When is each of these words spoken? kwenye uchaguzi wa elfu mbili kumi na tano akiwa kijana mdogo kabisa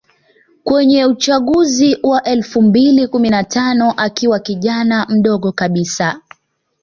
kwenye 0.63 1.05
uchaguzi 1.05 1.99
wa 2.03 2.23
elfu 2.23 2.61
mbili 2.61 3.07
kumi 3.07 3.29
na 3.29 3.43
tano 3.43 3.93
akiwa 3.97 4.39
kijana 4.39 5.05
mdogo 5.09 5.51
kabisa 5.51 6.21